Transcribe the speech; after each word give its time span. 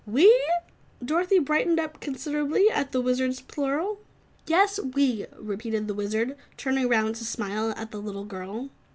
"We?" 0.07 0.35
Dorothy 1.05 1.37
brightened 1.37 1.79
up 1.79 1.99
considerably 1.99 2.71
at 2.71 2.91
the 2.91 3.01
Wizard's 3.01 3.39
plural. 3.39 3.99
"Yes, 4.47 4.79
we," 4.79 5.27
repeated 5.37 5.87
the 5.87 5.93
Wizard, 5.93 6.35
turning 6.57 6.89
round 6.89 7.17
to 7.17 7.23
smile 7.23 7.71
at 7.77 7.91
the 7.91 8.01
little 8.01 8.25
girl. 8.25 8.71